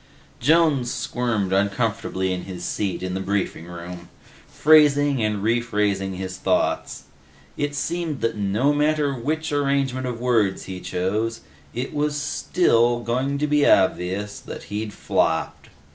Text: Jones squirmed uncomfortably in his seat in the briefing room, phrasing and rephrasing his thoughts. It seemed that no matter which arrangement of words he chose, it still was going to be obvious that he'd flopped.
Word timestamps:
Jones 0.39 0.89
squirmed 0.91 1.53
uncomfortably 1.53 2.33
in 2.33 2.45
his 2.45 2.65
seat 2.65 3.03
in 3.03 3.13
the 3.13 3.19
briefing 3.19 3.67
room, 3.67 4.09
phrasing 4.47 5.21
and 5.23 5.43
rephrasing 5.43 6.15
his 6.15 6.37
thoughts. 6.37 7.03
It 7.55 7.75
seemed 7.75 8.21
that 8.21 8.35
no 8.35 8.73
matter 8.73 9.13
which 9.13 9.51
arrangement 9.51 10.07
of 10.07 10.19
words 10.19 10.63
he 10.63 10.79
chose, 10.79 11.41
it 11.75 11.91
still 12.13 12.97
was 12.97 13.05
going 13.05 13.37
to 13.37 13.45
be 13.45 13.63
obvious 13.69 14.39
that 14.39 14.63
he'd 14.73 14.91
flopped. 14.91 15.69